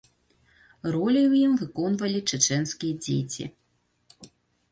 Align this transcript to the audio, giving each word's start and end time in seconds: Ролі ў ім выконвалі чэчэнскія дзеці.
Ролі 0.93 1.19
ў 1.31 1.33
ім 1.47 1.53
выконвалі 1.61 2.19
чэчэнскія 2.31 2.93
дзеці. 3.05 3.45